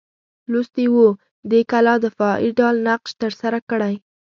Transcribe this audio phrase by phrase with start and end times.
[0.51, 1.07] لوستي وو
[1.51, 3.95] دې کلا دفاعي ډال نقش ترسره کړی.